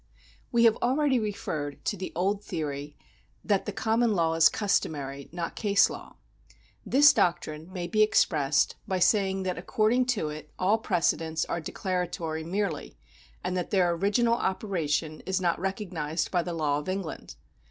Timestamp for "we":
0.51-0.63